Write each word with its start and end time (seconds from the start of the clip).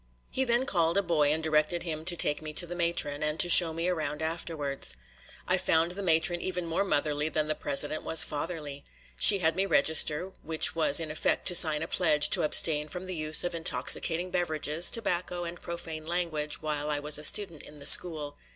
He 0.31 0.43
then 0.45 0.65
called 0.65 0.97
a 0.97 1.03
boy 1.03 1.31
and 1.31 1.43
directed 1.43 1.83
him 1.83 2.05
to 2.05 2.17
take 2.17 2.41
me 2.41 2.53
to 2.53 2.65
the 2.65 2.75
matron, 2.75 3.21
and 3.21 3.39
to 3.39 3.47
show 3.47 3.71
me 3.71 3.87
around 3.87 4.23
afterwards. 4.23 4.97
I 5.47 5.59
found 5.59 5.91
the 5.91 6.01
matron 6.01 6.41
even 6.41 6.65
more 6.65 6.83
motherly 6.83 7.29
than 7.29 7.47
the 7.47 7.53
president 7.53 8.01
was 8.01 8.23
fatherly. 8.23 8.83
She 9.19 9.37
had 9.37 9.55
me 9.55 9.67
register, 9.67 10.31
which 10.41 10.75
was 10.75 10.99
in 10.99 11.11
effect 11.11 11.47
to 11.49 11.53
sign 11.53 11.83
a 11.83 11.87
pledge 11.87 12.31
to 12.31 12.41
abstain 12.41 12.87
from 12.87 13.05
the 13.05 13.13
use 13.15 13.43
of 13.43 13.53
intoxicating 13.53 14.31
beverages, 14.31 14.89
tobacco, 14.89 15.43
and 15.43 15.61
profane 15.61 16.07
language 16.07 16.63
while 16.63 16.89
I 16.89 16.97
was 16.97 17.19
a 17.19 17.23
student 17.23 17.61
in 17.61 17.77
the 17.77 17.85
school. 17.85 18.37